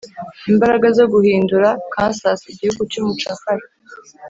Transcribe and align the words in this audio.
imbaraga 0.51 0.87
zo 0.97 1.05
guhindura 1.13 1.69
kansas 1.93 2.39
igihugu 2.51 2.81
cyumucakara 2.91 3.65